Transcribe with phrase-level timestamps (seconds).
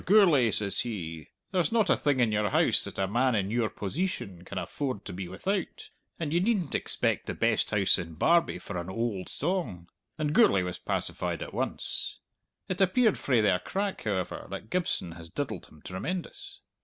[0.03, 3.69] Gourlay,' says he, 'there's not a thing in your house that a man in your
[3.69, 5.89] poseetion can afford to be without,
[6.19, 10.63] and ye needn't expect the best house in Barbie for an oald song!' And Gourlay
[10.63, 12.17] was pacified at once!
[12.67, 16.61] It appeared frae their crack, however, that Gibson has diddled him tremendous.